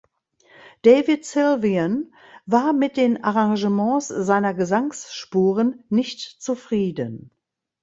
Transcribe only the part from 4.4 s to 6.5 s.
Gesangsspuren nicht